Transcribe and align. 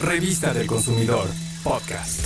Revista 0.00 0.54
del 0.54 0.66
Consumidor, 0.66 1.28
podcast. 1.62 2.20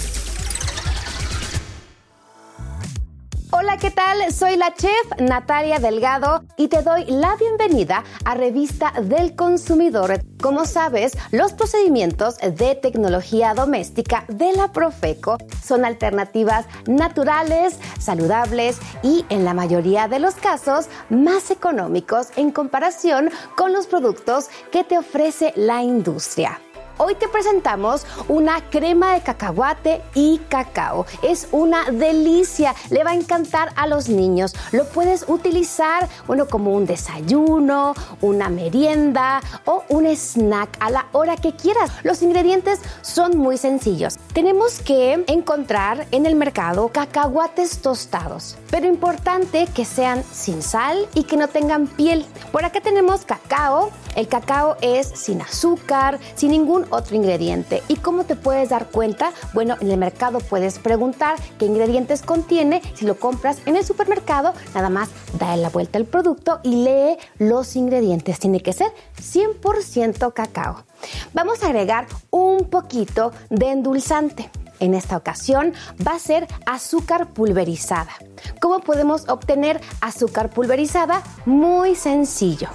Hola, 3.50 3.78
¿qué 3.78 3.90
tal? 3.90 4.32
Soy 4.32 4.56
la 4.56 4.72
chef 4.74 4.92
Natalia 5.18 5.80
Delgado 5.80 6.44
y 6.56 6.68
te 6.68 6.82
doy 6.82 7.04
la 7.06 7.34
bienvenida 7.34 8.04
a 8.24 8.34
Revista 8.36 8.92
del 9.02 9.34
Consumidor. 9.34 10.20
Como 10.40 10.66
sabes, 10.66 11.18
los 11.32 11.52
procedimientos 11.52 12.36
de 12.38 12.76
tecnología 12.76 13.54
doméstica 13.54 14.24
de 14.28 14.52
la 14.52 14.70
Profeco 14.70 15.38
son 15.64 15.84
alternativas 15.84 16.66
naturales, 16.86 17.80
saludables 17.98 18.78
y 19.02 19.24
en 19.30 19.44
la 19.44 19.52
mayoría 19.52 20.06
de 20.06 20.20
los 20.20 20.36
casos 20.36 20.86
más 21.10 21.50
económicos 21.50 22.28
en 22.36 22.52
comparación 22.52 23.30
con 23.56 23.72
los 23.72 23.88
productos 23.88 24.48
que 24.70 24.84
te 24.84 24.96
ofrece 24.96 25.52
la 25.56 25.82
industria. 25.82 26.60
Hoy 26.96 27.16
te 27.16 27.26
presentamos 27.26 28.06
una 28.28 28.70
crema 28.70 29.14
de 29.14 29.22
cacahuate 29.22 30.00
y 30.14 30.38
cacao. 30.48 31.06
Es 31.22 31.48
una 31.50 31.90
delicia, 31.90 32.72
le 32.90 33.02
va 33.02 33.10
a 33.10 33.14
encantar 33.14 33.72
a 33.74 33.88
los 33.88 34.08
niños. 34.08 34.54
Lo 34.70 34.86
puedes 34.88 35.24
utilizar, 35.26 36.08
bueno, 36.28 36.46
como 36.46 36.72
un 36.72 36.86
desayuno, 36.86 37.94
una 38.20 38.48
merienda 38.48 39.40
o 39.64 39.82
un 39.88 40.06
snack 40.06 40.76
a 40.78 40.90
la 40.90 41.06
hora 41.10 41.36
que 41.36 41.56
quieras. 41.56 41.90
Los 42.04 42.22
ingredientes 42.22 42.78
son 43.02 43.38
muy 43.38 43.58
sencillos. 43.58 44.16
Tenemos 44.32 44.78
que 44.78 45.24
encontrar 45.26 46.06
en 46.12 46.26
el 46.26 46.36
mercado 46.36 46.90
cacahuates 46.90 47.78
tostados, 47.78 48.56
pero 48.70 48.86
importante 48.86 49.66
que 49.74 49.84
sean 49.84 50.22
sin 50.22 50.62
sal 50.62 51.08
y 51.14 51.24
que 51.24 51.36
no 51.36 51.48
tengan 51.48 51.88
piel. 51.88 52.24
Por 52.52 52.64
acá 52.64 52.80
tenemos 52.80 53.24
cacao. 53.24 53.90
El 54.14 54.28
cacao 54.28 54.76
es 54.80 55.08
sin 55.08 55.42
azúcar, 55.42 56.20
sin 56.36 56.52
ningún 56.52 56.83
otro 56.90 57.16
ingrediente. 57.16 57.82
¿Y 57.88 57.96
cómo 57.96 58.24
te 58.24 58.36
puedes 58.36 58.68
dar 58.68 58.86
cuenta? 58.86 59.32
Bueno, 59.52 59.76
en 59.80 59.90
el 59.90 59.98
mercado 59.98 60.40
puedes 60.40 60.78
preguntar 60.78 61.36
qué 61.58 61.66
ingredientes 61.66 62.22
contiene. 62.22 62.82
Si 62.94 63.04
lo 63.04 63.18
compras 63.18 63.58
en 63.66 63.76
el 63.76 63.84
supermercado, 63.84 64.54
nada 64.74 64.88
más 64.88 65.10
da 65.38 65.56
la 65.56 65.70
vuelta 65.70 65.98
al 65.98 66.04
producto 66.04 66.60
y 66.62 66.84
lee 66.84 67.16
los 67.38 67.76
ingredientes. 67.76 68.38
Tiene 68.38 68.60
que 68.60 68.72
ser 68.72 68.92
100% 69.20 70.32
cacao. 70.32 70.84
Vamos 71.32 71.62
a 71.62 71.66
agregar 71.66 72.06
un 72.30 72.68
poquito 72.70 73.32
de 73.50 73.70
endulzante. 73.70 74.50
En 74.80 74.94
esta 74.94 75.16
ocasión 75.16 75.72
va 76.06 76.14
a 76.14 76.18
ser 76.18 76.48
azúcar 76.66 77.32
pulverizada. 77.32 78.12
¿Cómo 78.60 78.80
podemos 78.80 79.28
obtener 79.28 79.80
azúcar 80.00 80.50
pulverizada? 80.50 81.22
Muy 81.46 81.94
sencillo 81.94 82.68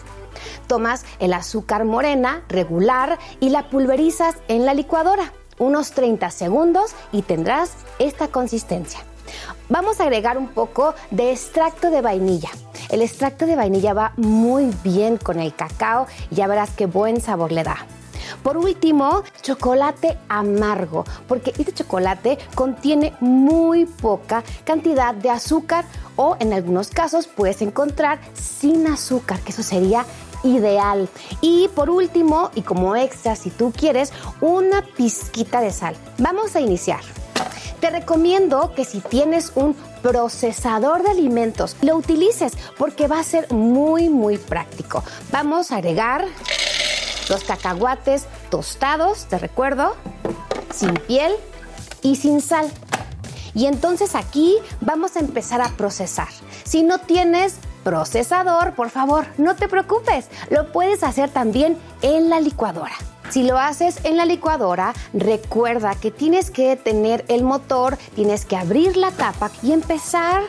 tomas 0.68 1.06
el 1.20 1.34
azúcar 1.34 1.86
morena 1.86 2.44
regular 2.50 3.20
y 3.40 3.50
la 3.50 3.70
pulverizas 3.70 4.36
en 4.48 4.66
la 4.66 4.74
licuadora 4.74 5.34
unos 5.60 5.92
30 5.92 6.32
segundos 6.32 6.92
y 7.12 7.22
tendrás 7.22 7.74
esta 8.00 8.30
consistencia. 8.30 9.02
Vamos 9.68 10.00
a 10.00 10.04
agregar 10.04 10.38
un 10.38 10.48
poco 10.48 10.96
de 11.12 11.32
extracto 11.32 11.92
de 11.92 12.02
vainilla. 12.02 12.50
El 12.90 13.04
extracto 13.04 13.46
de 13.46 13.56
vainilla 13.56 13.94
va 13.94 14.14
muy 14.18 14.74
bien 14.84 15.18
con 15.18 15.40
el 15.40 15.54
cacao 15.54 16.08
y 16.32 16.36
ya 16.36 16.48
verás 16.48 16.72
qué 16.72 16.88
buen 16.88 17.22
sabor 17.22 17.52
le 17.52 17.64
da. 17.64 17.86
Por 18.44 18.58
último, 18.58 19.24
chocolate 19.42 20.18
amargo, 20.28 21.04
porque 21.28 21.52
este 21.58 21.74
chocolate 21.74 22.38
contiene 22.56 23.14
muy 23.20 23.86
poca 23.86 24.44
cantidad 24.64 25.14
de 25.14 25.30
azúcar 25.30 25.86
o 26.16 26.38
en 26.40 26.54
algunos 26.54 26.90
casos 26.90 27.28
puedes 27.28 27.62
encontrar 27.62 28.20
sin 28.34 28.88
azúcar, 28.88 29.40
que 29.40 29.52
eso 29.52 29.64
sería 29.64 30.06
ideal. 30.44 31.10
Y 31.42 31.68
por 31.70 31.90
último, 31.90 32.52
y 32.56 32.62
como 32.62 32.96
extra, 32.96 33.36
si 33.36 33.50
tú 33.50 33.72
quieres, 33.76 34.14
una 34.42 34.82
pizquita 34.82 35.62
de 35.62 35.72
sal. 35.72 35.96
Vamos 36.18 36.56
a 36.56 36.62
iniciar. 36.62 37.02
Te 37.80 37.90
recomiendo 37.90 38.74
que 38.76 38.84
si 38.84 39.00
tienes 39.00 39.54
un 39.56 39.74
procesador 40.02 41.04
de 41.04 41.12
alimentos, 41.12 41.78
lo 41.82 41.96
utilices 41.96 42.54
porque 42.78 43.08
va 43.08 43.20
a 43.20 43.24
ser 43.24 43.52
muy, 43.54 44.10
muy 44.10 44.38
práctico. 44.38 45.04
Vamos 45.32 45.72
a 45.72 45.78
agregar 45.78 46.26
los 47.30 47.44
cacahuates 47.44 48.26
tostados, 48.50 49.26
te 49.26 49.38
recuerdo, 49.38 49.96
sin 50.74 50.94
piel 50.96 51.34
y 52.02 52.18
sin 52.18 52.42
sal. 52.42 52.70
Y 53.54 53.66
entonces 53.66 54.16
aquí 54.16 54.58
vamos 54.82 55.16
a 55.16 55.20
empezar 55.20 55.62
a 55.62 55.70
procesar. 55.70 56.30
Si 56.64 56.84
no 56.84 57.00
tienes 57.00 57.56
procesador, 57.84 58.74
por 58.74 58.90
favor, 58.90 59.26
no 59.38 59.56
te 59.56 59.68
preocupes, 59.68 60.28
lo 60.50 60.72
puedes 60.72 61.04
hacer 61.04 61.30
también 61.30 61.78
en 62.02 62.30
la 62.30 62.40
licuadora. 62.40 62.94
Si 63.30 63.44
lo 63.44 63.60
haces 63.60 64.04
en 64.06 64.18
la 64.18 64.26
licuadora, 64.26 64.94
recuerda 65.14 65.94
que 65.94 66.10
tienes 66.10 66.50
que 66.50 66.76
tener 66.76 67.26
el 67.28 67.44
motor, 67.44 67.98
tienes 68.16 68.44
que 68.44 68.58
abrir 68.58 68.98
la 68.98 69.12
tapa 69.12 69.52
y 69.62 69.72
empezar 69.72 70.42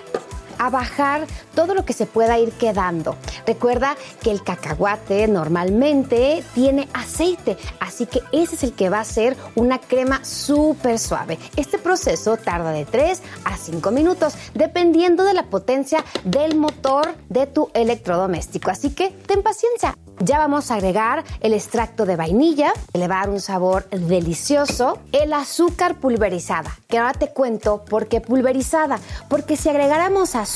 a 0.60 0.68
bajar 0.68 1.26
todo 1.54 1.74
lo 1.74 1.86
que 1.86 1.94
se 1.94 2.04
pueda 2.04 2.38
ir 2.38 2.52
quedando. 2.52 3.16
Recuerda 3.46 3.96
que 4.22 4.30
el 4.30 4.44
cacahuate 4.44 5.26
normalmente 5.26 6.44
tiene 6.54 6.86
aceite, 6.92 7.56
así 7.80 8.04
que 8.04 8.20
ese 8.30 8.56
es 8.56 8.62
el 8.64 8.74
que 8.74 8.90
va 8.90 9.00
a 9.00 9.04
ser 9.04 9.36
una 9.54 9.78
crema 9.78 10.22
súper 10.22 10.98
suave. 10.98 11.38
Este 11.56 11.78
proceso 11.78 12.36
tarda 12.36 12.72
de 12.72 12.84
3 12.84 13.22
a 13.44 13.56
5 13.56 13.90
minutos, 13.90 14.34
dependiendo 14.52 15.24
de 15.24 15.32
la 15.32 15.44
potencia 15.44 16.04
del 16.24 16.56
motor 16.56 17.14
de 17.30 17.46
tu 17.46 17.70
electrodoméstico. 17.72 18.70
Así 18.70 18.90
que 18.90 19.08
ten 19.26 19.42
paciencia. 19.42 19.94
Ya 20.22 20.36
vamos 20.36 20.70
a 20.70 20.74
agregar 20.74 21.24
el 21.40 21.54
extracto 21.54 22.04
de 22.04 22.16
vainilla, 22.16 22.74
que 22.92 22.98
le 22.98 23.08
va 23.08 23.16
a 23.16 23.20
dar 23.20 23.30
un 23.30 23.40
sabor 23.40 23.88
delicioso, 23.88 24.98
el 25.12 25.32
azúcar 25.32 25.98
pulverizada, 25.98 26.76
que 26.88 26.98
ahora 26.98 27.14
te 27.14 27.28
cuento 27.28 27.82
por 27.86 28.06
qué 28.06 28.20
pulverizada, 28.20 28.98
porque 29.30 29.56
si 29.56 29.70
agregáramos 29.70 30.34
azúcar 30.34 30.49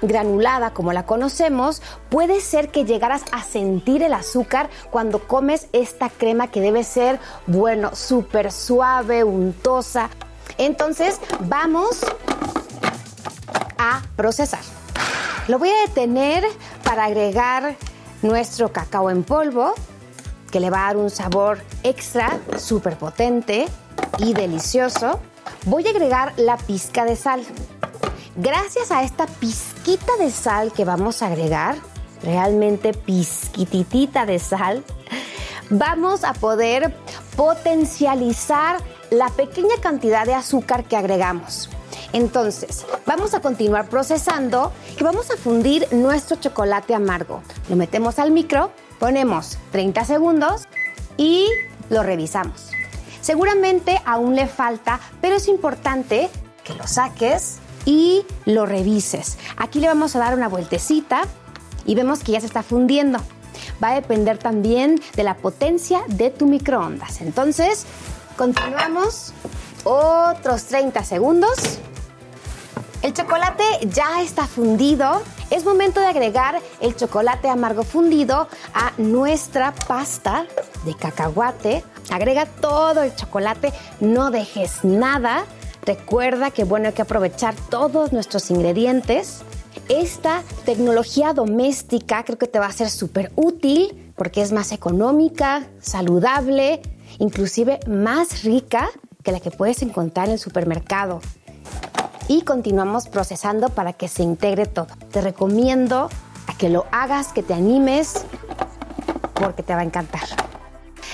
granulada 0.00 0.72
como 0.72 0.92
la 0.92 1.06
conocemos, 1.06 1.82
puede 2.10 2.40
ser 2.40 2.70
que 2.70 2.84
llegaras 2.84 3.22
a 3.32 3.42
sentir 3.42 4.02
el 4.02 4.14
azúcar 4.14 4.68
cuando 4.90 5.26
comes 5.26 5.68
esta 5.72 6.08
crema 6.10 6.48
que 6.48 6.60
debe 6.60 6.84
ser, 6.84 7.18
bueno, 7.46 7.94
súper 7.94 8.52
suave, 8.52 9.24
untosa. 9.24 10.08
Entonces 10.58 11.20
vamos 11.40 12.00
a 13.78 14.02
procesar. 14.16 14.60
Lo 15.48 15.58
voy 15.58 15.70
a 15.70 15.86
detener 15.86 16.44
para 16.84 17.04
agregar 17.04 17.76
nuestro 18.22 18.72
cacao 18.72 19.10
en 19.10 19.24
polvo, 19.24 19.74
que 20.50 20.60
le 20.60 20.70
va 20.70 20.84
a 20.84 20.86
dar 20.88 20.96
un 20.96 21.10
sabor 21.10 21.58
extra, 21.82 22.38
súper 22.58 22.96
potente 22.96 23.66
y 24.18 24.34
delicioso. 24.34 25.18
Voy 25.64 25.86
a 25.86 25.90
agregar 25.90 26.32
la 26.36 26.56
pizca 26.56 27.04
de 27.04 27.16
sal. 27.16 27.44
Gracias 28.36 28.90
a 28.90 29.02
esta 29.02 29.26
pizquita 29.26 30.16
de 30.18 30.30
sal 30.30 30.72
que 30.72 30.86
vamos 30.86 31.22
a 31.22 31.26
agregar, 31.26 31.76
realmente 32.22 32.94
pizquititita 32.94 34.24
de 34.24 34.38
sal, 34.38 34.82
vamos 35.68 36.24
a 36.24 36.32
poder 36.32 36.94
potencializar 37.36 38.78
la 39.10 39.28
pequeña 39.28 39.76
cantidad 39.82 40.24
de 40.24 40.32
azúcar 40.32 40.84
que 40.84 40.96
agregamos. 40.96 41.68
Entonces, 42.14 42.86
vamos 43.04 43.34
a 43.34 43.40
continuar 43.40 43.88
procesando 43.88 44.72
y 44.98 45.02
vamos 45.02 45.30
a 45.30 45.36
fundir 45.36 45.86
nuestro 45.92 46.36
chocolate 46.36 46.94
amargo. 46.94 47.42
Lo 47.68 47.76
metemos 47.76 48.18
al 48.18 48.30
micro, 48.30 48.70
ponemos 48.98 49.58
30 49.72 50.06
segundos 50.06 50.62
y 51.18 51.48
lo 51.90 52.02
revisamos. 52.02 52.70
Seguramente 53.20 54.00
aún 54.06 54.36
le 54.36 54.46
falta, 54.46 55.00
pero 55.20 55.36
es 55.36 55.48
importante 55.48 56.30
que 56.64 56.74
lo 56.74 56.86
saques 56.86 57.58
y 57.84 58.24
lo 58.44 58.66
revises. 58.66 59.38
Aquí 59.56 59.80
le 59.80 59.88
vamos 59.88 60.16
a 60.16 60.18
dar 60.18 60.34
una 60.34 60.48
vueltecita 60.48 61.22
y 61.84 61.94
vemos 61.94 62.20
que 62.20 62.32
ya 62.32 62.40
se 62.40 62.46
está 62.46 62.62
fundiendo. 62.62 63.18
Va 63.82 63.90
a 63.90 63.94
depender 63.94 64.38
también 64.38 65.00
de 65.14 65.22
la 65.22 65.36
potencia 65.36 66.02
de 66.08 66.30
tu 66.30 66.46
microondas. 66.46 67.20
Entonces, 67.20 67.86
continuamos 68.36 69.32
otros 69.84 70.64
30 70.64 71.04
segundos. 71.04 71.78
El 73.02 73.12
chocolate 73.12 73.64
ya 73.88 74.22
está 74.22 74.46
fundido. 74.46 75.22
Es 75.50 75.64
momento 75.64 76.00
de 76.00 76.06
agregar 76.06 76.60
el 76.80 76.94
chocolate 76.94 77.48
amargo 77.48 77.82
fundido 77.82 78.48
a 78.74 78.92
nuestra 78.96 79.74
pasta 79.74 80.46
de 80.84 80.94
cacahuate. 80.94 81.84
Agrega 82.10 82.46
todo 82.46 83.02
el 83.02 83.14
chocolate, 83.16 83.72
no 84.00 84.30
dejes 84.30 84.84
nada. 84.84 85.44
Recuerda 85.82 86.50
que 86.50 86.64
bueno, 86.64 86.88
hay 86.88 86.94
que 86.94 87.02
aprovechar 87.02 87.54
todos 87.68 88.12
nuestros 88.12 88.50
ingredientes. 88.50 89.42
Esta 89.88 90.42
tecnología 90.64 91.32
doméstica 91.32 92.22
creo 92.24 92.38
que 92.38 92.46
te 92.46 92.58
va 92.58 92.66
a 92.66 92.72
ser 92.72 92.88
súper 92.88 93.32
útil 93.36 94.12
porque 94.16 94.42
es 94.42 94.52
más 94.52 94.70
económica, 94.72 95.66
saludable, 95.80 96.82
inclusive 97.18 97.80
más 97.88 98.44
rica 98.44 98.90
que 99.22 99.32
la 99.32 99.40
que 99.40 99.50
puedes 99.50 99.82
encontrar 99.82 100.26
en 100.26 100.34
el 100.34 100.38
supermercado 100.38 101.20
y 102.28 102.42
continuamos 102.42 103.08
procesando 103.08 103.68
para 103.68 103.92
que 103.92 104.08
se 104.08 104.22
integre 104.22 104.66
todo. 104.66 104.86
Te 105.10 105.20
recomiendo 105.20 106.08
a 106.46 106.56
que 106.56 106.68
lo 106.68 106.86
hagas, 106.90 107.32
que 107.32 107.42
te 107.42 107.54
animes, 107.54 108.24
porque 109.34 109.62
te 109.62 109.74
va 109.74 109.80
a 109.80 109.84
encantar. 109.84 110.41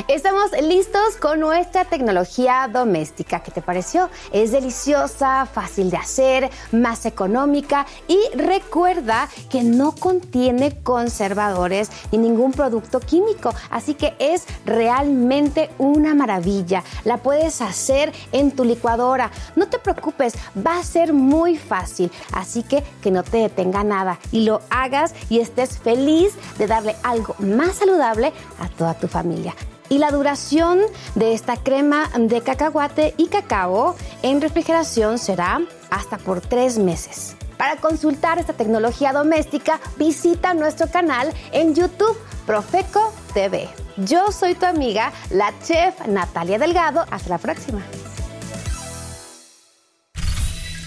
Estamos 0.06 0.52
listos 0.62 1.16
con 1.20 1.40
nuestra 1.40 1.84
tecnología 1.84 2.68
doméstica. 2.72 3.40
¿Qué 3.42 3.50
te 3.50 3.60
pareció? 3.60 4.08
Es 4.32 4.52
deliciosa, 4.52 5.44
fácil 5.46 5.90
de 5.90 5.96
hacer, 5.96 6.50
más 6.70 7.04
económica 7.04 7.84
y 8.06 8.18
recuerda 8.36 9.28
que 9.50 9.64
no 9.64 9.92
contiene 9.92 10.78
conservadores 10.82 11.90
ni 12.12 12.18
ningún 12.18 12.52
producto 12.52 13.00
químico. 13.00 13.52
Así 13.70 13.94
que 13.94 14.14
es 14.20 14.46
realmente 14.64 15.70
una 15.78 16.14
maravilla. 16.14 16.84
La 17.04 17.16
puedes 17.16 17.60
hacer 17.60 18.12
en 18.30 18.52
tu 18.52 18.64
licuadora. 18.64 19.32
No 19.56 19.66
te 19.66 19.80
preocupes, 19.80 20.34
va 20.64 20.78
a 20.78 20.84
ser 20.84 21.12
muy 21.12 21.56
fácil. 21.56 22.12
Así 22.32 22.62
que 22.62 22.84
que 23.02 23.10
no 23.10 23.24
te 23.24 23.38
detenga 23.38 23.82
nada 23.82 24.20
y 24.30 24.44
lo 24.44 24.60
hagas 24.70 25.12
y 25.28 25.40
estés 25.40 25.76
feliz 25.78 26.34
de 26.56 26.68
darle 26.68 26.94
algo 27.02 27.34
más 27.40 27.76
saludable 27.76 28.32
a 28.60 28.68
toda 28.68 28.94
tu 28.94 29.08
familia. 29.08 29.54
Y 29.88 29.98
la 29.98 30.10
duración 30.10 30.80
de 31.14 31.32
esta 31.32 31.56
crema 31.56 32.10
de 32.16 32.40
cacahuate 32.42 33.14
y 33.16 33.28
cacao 33.28 33.96
en 34.22 34.40
refrigeración 34.40 35.18
será 35.18 35.60
hasta 35.90 36.18
por 36.18 36.40
tres 36.40 36.78
meses. 36.78 37.36
Para 37.56 37.76
consultar 37.76 38.38
esta 38.38 38.52
tecnología 38.52 39.12
doméstica, 39.12 39.80
visita 39.96 40.54
nuestro 40.54 40.88
canal 40.90 41.32
en 41.52 41.74
YouTube, 41.74 42.16
Profeco 42.46 43.12
TV. 43.34 43.68
Yo 43.96 44.30
soy 44.30 44.54
tu 44.54 44.64
amiga, 44.64 45.12
la 45.30 45.52
chef 45.62 46.06
Natalia 46.06 46.58
Delgado. 46.58 47.04
Hasta 47.10 47.30
la 47.30 47.38
próxima. 47.38 47.82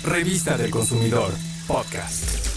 Revista 0.04 0.58
del 0.58 0.72
Consumidor, 0.72 1.32
podcast. 1.68 2.51